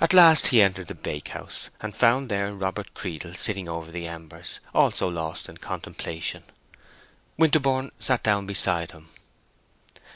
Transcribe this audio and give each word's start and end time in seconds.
At 0.00 0.12
last 0.12 0.48
he 0.48 0.60
entered 0.60 0.88
the 0.88 0.94
bakehouse, 0.96 1.70
and 1.80 1.94
found 1.94 2.28
there 2.28 2.52
Robert 2.52 2.92
Creedle 2.94 3.34
sitting 3.36 3.68
over 3.68 3.92
the 3.92 4.08
embers, 4.08 4.58
also 4.74 5.08
lost 5.08 5.48
in 5.48 5.58
contemplation. 5.58 6.42
Winterborne 7.38 7.92
sat 7.96 8.24
down 8.24 8.44
beside 8.44 8.90
him. 8.90 9.08